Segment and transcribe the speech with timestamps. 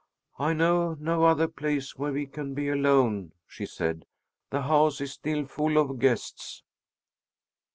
[0.39, 4.07] "I know no other place where we can be alone," she said.
[4.49, 6.63] "The house is still full of guests."